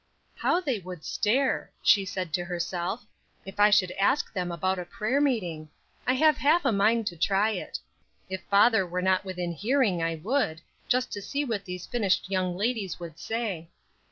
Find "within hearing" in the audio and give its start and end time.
9.23-10.01